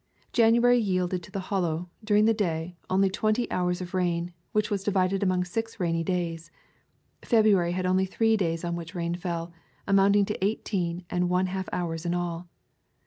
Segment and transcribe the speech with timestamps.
[0.33, 4.83] January yielded to the Hollow, during the day, only twenty hours of rain, which was
[4.83, 6.49] divided among six rainy days.
[7.21, 9.53] February had only three days on which rain fell,
[9.87, 12.47] amounting to eighteen and one half hours in all.